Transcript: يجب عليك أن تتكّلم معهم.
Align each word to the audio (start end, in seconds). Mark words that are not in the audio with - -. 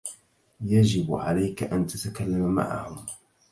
يجب 0.61 1.13
عليك 1.13 1.63
أن 1.63 1.87
تتكّلم 1.87 2.55
معهم. 2.55 3.05